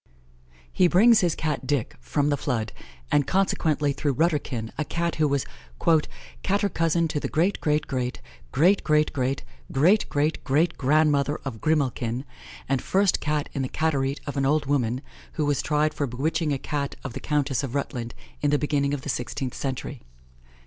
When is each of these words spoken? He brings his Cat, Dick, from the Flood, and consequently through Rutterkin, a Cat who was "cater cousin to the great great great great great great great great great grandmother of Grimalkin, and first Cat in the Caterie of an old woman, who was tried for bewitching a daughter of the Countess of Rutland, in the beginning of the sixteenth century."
He 0.73 0.87
brings 0.87 1.19
his 1.19 1.35
Cat, 1.35 1.67
Dick, 1.67 1.95
from 1.99 2.29
the 2.31 2.35
Flood, 2.35 2.71
and 3.11 3.27
consequently 3.27 3.93
through 3.93 4.15
Rutterkin, 4.15 4.71
a 4.75 4.83
Cat 4.83 5.17
who 5.21 5.27
was 5.27 5.45
"cater 6.41 6.69
cousin 6.69 7.07
to 7.09 7.19
the 7.19 7.27
great 7.27 7.61
great 7.61 7.85
great 7.85 8.19
great 8.51 8.83
great 8.83 9.13
great 9.13 9.43
great 9.71 10.09
great 10.09 10.43
great 10.43 10.75
grandmother 10.79 11.35
of 11.45 11.61
Grimalkin, 11.61 12.25
and 12.67 12.81
first 12.81 13.19
Cat 13.19 13.47
in 13.53 13.61
the 13.61 13.69
Caterie 13.69 14.17
of 14.25 14.37
an 14.37 14.45
old 14.47 14.65
woman, 14.65 15.01
who 15.33 15.45
was 15.45 15.61
tried 15.61 15.93
for 15.93 16.07
bewitching 16.07 16.51
a 16.51 16.57
daughter 16.57 16.97
of 17.03 17.13
the 17.13 17.19
Countess 17.19 17.61
of 17.61 17.75
Rutland, 17.75 18.15
in 18.41 18.49
the 18.49 18.57
beginning 18.57 18.95
of 18.95 19.03
the 19.03 19.07
sixteenth 19.09 19.53
century." 19.53 20.01